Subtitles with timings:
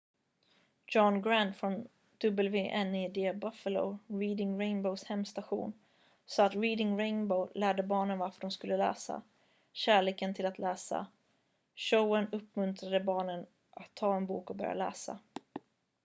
[0.87, 1.87] "john grant från
[2.21, 5.73] wned buffalo reading rainbow's hemstation
[6.25, 9.21] sa att "reading rainbow lärde barnen varför de skulle läsa...
[9.73, 11.07] kärleken till att läsa-
[11.75, 15.19] [showen] uppmuntrade barnen att ta en bok och börja läsa.""